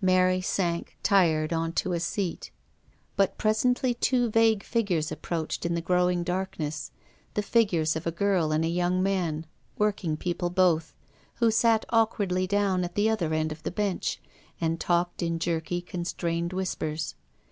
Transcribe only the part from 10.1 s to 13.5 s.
people both, who sat awkwardly down at the other end